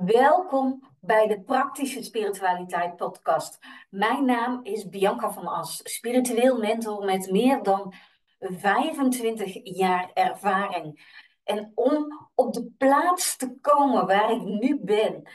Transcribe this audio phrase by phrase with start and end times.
[0.00, 3.58] Welkom bij de Praktische Spiritualiteit podcast.
[3.90, 7.94] Mijn naam is Bianca van As, spiritueel mentor met meer dan
[8.40, 11.16] 25 jaar ervaring.
[11.44, 15.28] En om op de plaats te komen waar ik nu ben,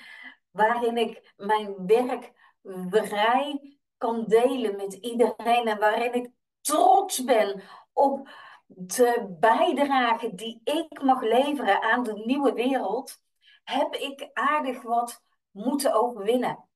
[0.51, 2.31] waarin ik mijn werk
[2.89, 6.29] vrij kan delen met iedereen en waarin ik
[6.61, 7.61] trots ben
[7.93, 8.29] op
[8.67, 13.25] de bijdrage die ik mag leveren aan de nieuwe wereld
[13.70, 16.67] heb ik aardig wat moeten overwinnen.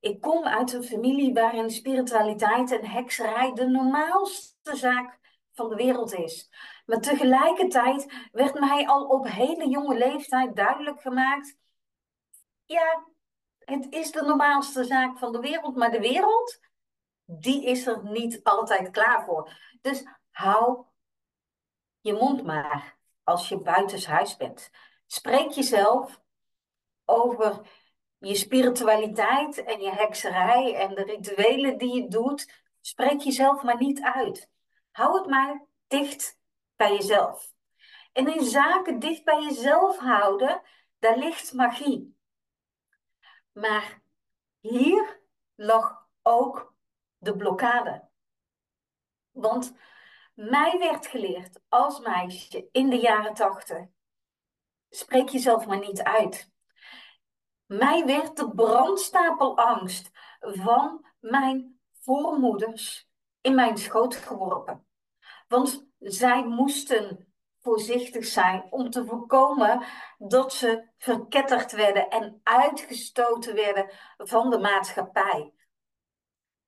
[0.00, 5.18] Ik kom uit een familie waarin spiritualiteit en hekserij de normaalste zaak
[5.52, 6.50] van de wereld is.
[6.86, 11.56] Maar tegelijkertijd werd mij al op hele jonge leeftijd duidelijk gemaakt:
[12.64, 13.06] ja,
[13.58, 16.60] het is de normaalste zaak van de wereld, maar de wereld,
[17.24, 19.52] die is er niet altijd klaar voor.
[19.80, 20.84] Dus hou
[22.00, 24.70] je mond maar als je buitenshuis bent.
[25.10, 26.20] Spreek jezelf
[27.04, 27.60] over
[28.18, 32.52] je spiritualiteit en je hekserij en de rituelen die je doet.
[32.80, 34.50] Spreek jezelf maar niet uit.
[34.90, 36.38] Hou het maar dicht
[36.76, 37.52] bij jezelf.
[38.12, 40.62] En in zaken dicht bij jezelf houden,
[40.98, 42.16] daar ligt magie.
[43.52, 44.02] Maar
[44.60, 45.20] hier
[45.54, 46.74] lag ook
[47.18, 48.08] de blokkade.
[49.30, 49.76] Want
[50.34, 53.86] mij werd geleerd als meisje in de jaren tachtig
[54.90, 56.50] Spreek jezelf maar niet uit.
[57.66, 64.86] Mij werd de brandstapelangst van mijn voormoeders in mijn schoot geworpen.
[65.48, 69.84] Want zij moesten voorzichtig zijn om te voorkomen
[70.18, 75.52] dat ze verketterd werden en uitgestoten werden van de maatschappij.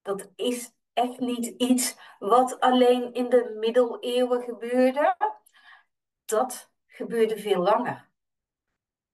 [0.03, 5.17] Dat is echt niet iets wat alleen in de middeleeuwen gebeurde.
[6.25, 8.10] Dat gebeurde veel langer.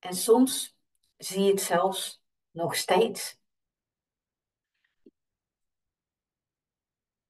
[0.07, 0.77] En soms
[1.17, 3.39] zie je het zelfs nog steeds.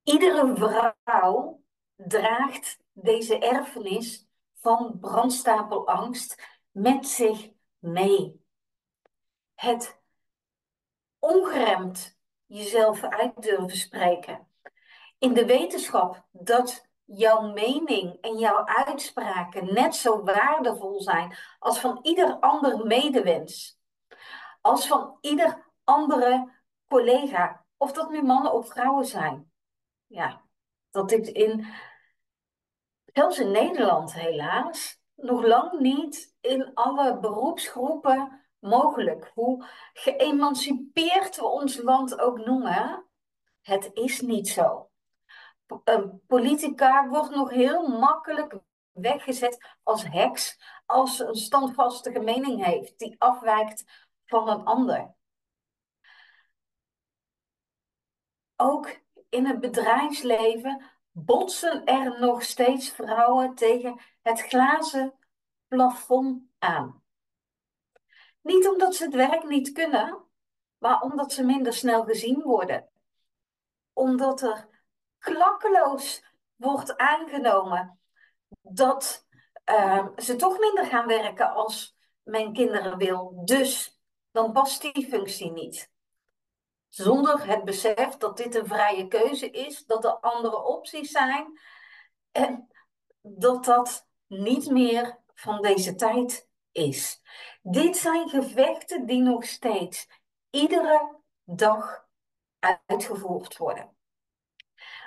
[0.02, 1.62] Iedere vrouw
[1.94, 8.44] draagt deze erfenis van brandstapelangst met zich mee.
[9.54, 10.00] Het
[11.18, 14.48] ongeremd jezelf uit durven spreken.
[15.18, 21.98] In de wetenschap dat jouw mening en jouw uitspraken net zo waardevol zijn als van
[22.02, 23.80] ieder ander medewens.
[24.60, 26.52] Als van ieder andere
[26.88, 27.64] collega.
[27.76, 29.52] Of dat nu mannen of vrouwen zijn.
[30.06, 30.42] Ja,
[30.90, 31.66] dat dit in,
[33.04, 39.30] zelfs in Nederland helaas, nog lang niet in alle beroepsgroepen mogelijk.
[39.34, 43.06] Hoe geëmancipeerd we ons land ook noemen,
[43.62, 44.90] het is niet zo
[45.84, 48.58] een politica wordt nog heel makkelijk
[48.92, 53.84] weggezet als heks als een standvastige mening heeft die afwijkt
[54.24, 55.14] van een ander.
[58.56, 65.14] Ook in het bedrijfsleven botsen er nog steeds vrouwen tegen het glazen
[65.68, 67.02] plafond aan.
[68.42, 70.24] Niet omdat ze het werk niet kunnen,
[70.78, 72.88] maar omdat ze minder snel gezien worden.
[73.92, 74.75] Omdat er
[75.34, 76.24] klakkeloos
[76.56, 78.00] wordt aangenomen
[78.60, 79.26] dat
[79.70, 83.42] uh, ze toch minder gaan werken als mijn kinderen wil.
[83.44, 84.00] Dus
[84.30, 85.90] dan past die functie niet.
[86.88, 91.60] Zonder het besef dat dit een vrije keuze is, dat er andere opties zijn
[92.32, 92.68] en
[93.22, 97.22] dat dat niet meer van deze tijd is.
[97.62, 100.08] Dit zijn gevechten die nog steeds
[100.50, 102.06] iedere dag
[102.86, 103.95] uitgevoerd worden.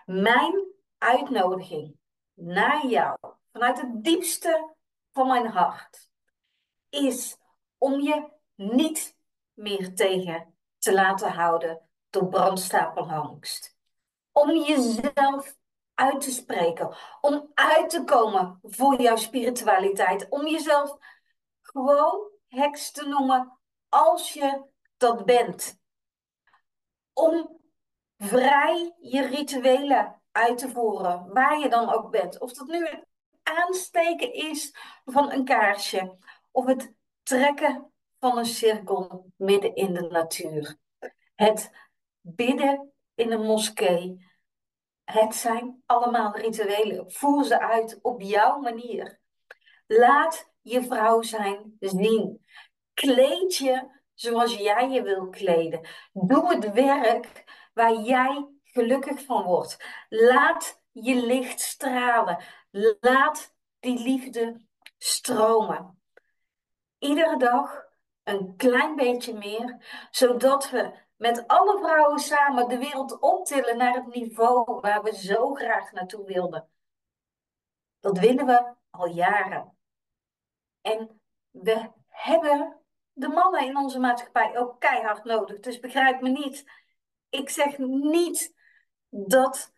[0.06, 0.66] Mijn
[0.97, 1.97] uitnodiging
[2.34, 3.17] naar jou,
[3.51, 4.75] vanuit het diepste
[5.12, 6.09] van mijn hart,
[6.90, 7.38] is
[7.78, 9.17] om je niet
[9.53, 13.78] meer tegen te laten houden door brandstapelangst.
[14.31, 15.57] Om jezelf
[15.94, 20.97] uit te spreken, om uit te komen voor jouw spiritualiteit, om jezelf
[21.61, 23.59] gewoon heks te noemen
[23.90, 24.64] als je
[24.97, 25.79] dat bent.
[27.14, 27.59] Om
[28.19, 32.39] vrij je rituelen uit te voeren, waar je dan ook bent.
[32.39, 33.05] Of dat nu het
[33.43, 34.75] aansteken is
[35.05, 36.17] van een kaarsje,
[36.51, 36.93] of het
[37.23, 40.77] trekken van een cirkel midden in de natuur.
[41.35, 41.71] Het
[42.21, 44.27] bidden in een moskee.
[45.03, 47.11] Het zijn allemaal rituelen.
[47.11, 49.19] Voer ze uit op jouw manier.
[49.87, 52.45] Laat je vrouw zijn zien.
[52.93, 55.87] Kleed je zoals jij je wil kleden.
[56.11, 57.43] Doe het werk
[57.73, 59.85] waar jij gelukkig van wordt.
[60.09, 62.43] Laat je licht stralen.
[62.99, 64.61] Laat die liefde
[64.97, 66.01] stromen.
[66.97, 67.87] Iedere dag
[68.23, 69.77] een klein beetje meer,
[70.11, 75.53] zodat we met alle vrouwen samen de wereld optillen naar het niveau waar we zo
[75.53, 76.69] graag naartoe wilden.
[77.99, 79.77] Dat willen we al jaren.
[80.81, 82.79] En we hebben
[83.13, 85.59] de mannen in onze maatschappij ook keihard nodig.
[85.59, 86.71] Dus begrijp me niet.
[87.29, 88.53] Ik zeg niet
[89.09, 89.73] dat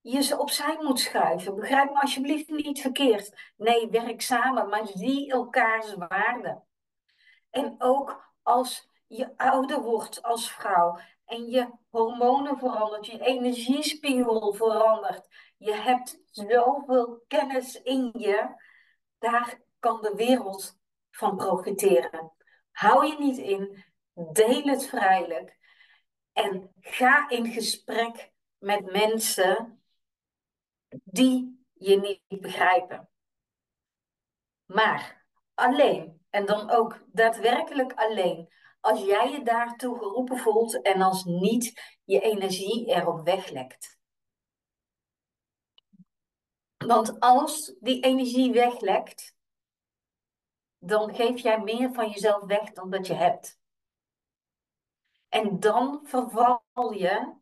[0.00, 1.54] je ze opzij moet schuiven.
[1.54, 3.52] Begrijp me alsjeblieft niet verkeerd.
[3.56, 6.62] Nee, werk samen, maar zie elkaars waarde.
[7.50, 15.28] En ook als je ouder wordt als vrouw en je hormonen verandert, je energiespiegel verandert,
[15.56, 18.48] je hebt zoveel kennis in je,
[19.18, 20.78] daar kan de wereld
[21.10, 22.32] van profiteren.
[22.70, 23.84] Hou je niet in,
[24.14, 25.58] deel het vrijelijk
[26.34, 29.82] en ga in gesprek met mensen
[31.04, 33.08] die je niet begrijpen.
[34.64, 41.24] Maar alleen, en dan ook daadwerkelijk alleen, als jij je daartoe geroepen voelt en als
[41.24, 43.98] niet je energie erop weglekt.
[46.76, 49.36] Want als die energie weglekt,
[50.78, 53.62] dan geef jij meer van jezelf weg dan dat je hebt.
[55.34, 57.34] En dan verval je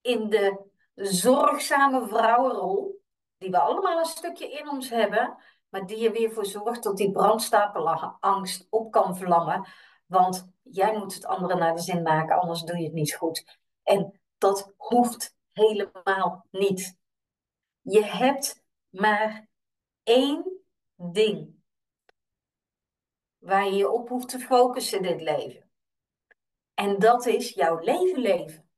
[0.00, 3.02] in de zorgzame vrouwenrol,
[3.38, 5.36] die we allemaal een stukje in ons hebben,
[5.68, 9.66] maar die er weer voor zorgt dat die brandstapelangst op kan vlammen.
[10.06, 13.58] Want jij moet het andere naar de zin maken, anders doe je het niet goed.
[13.82, 16.98] En dat hoeft helemaal niet.
[17.80, 19.48] Je hebt maar
[20.02, 20.62] één
[20.96, 21.54] ding
[23.38, 25.63] waar je je op hoeft te focussen in dit leven.
[26.74, 28.70] En dat is jouw leven leven.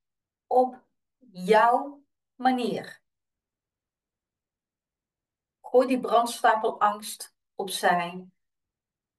[0.46, 0.84] Op
[1.32, 2.04] jouw
[2.34, 3.02] manier.
[5.60, 8.26] Gooi die brandstapelangst opzij.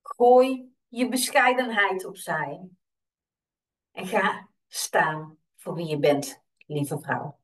[0.02, 2.70] Gooi je bescheidenheid opzij.
[3.92, 7.40] En ga staan voor wie je bent, lieve vrouw.